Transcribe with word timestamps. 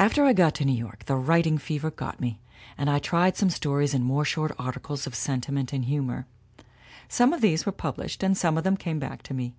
"After 0.00 0.24
I 0.24 0.32
got 0.32 0.56
to 0.56 0.64
New 0.64 0.76
York 0.76 1.04
the 1.04 1.14
writing 1.14 1.58
fever 1.58 1.88
got 1.92 2.18
me, 2.20 2.40
and 2.76 2.90
I 2.90 2.98
tried 2.98 3.36
some 3.36 3.50
stories 3.50 3.94
and 3.94 4.04
more 4.04 4.24
short 4.24 4.50
articles 4.58 5.06
of 5.06 5.14
sentiment 5.14 5.72
and 5.72 5.84
humor. 5.84 6.26
Some 7.08 7.32
of 7.32 7.40
these 7.40 7.64
were 7.64 7.70
pub 7.70 7.98
lished 7.98 8.24
and 8.24 8.36
some 8.36 8.58
of 8.58 8.64
them 8.64 8.76
came 8.76 8.98
back 8.98 9.22
to 9.22 9.32
me. 9.34 9.54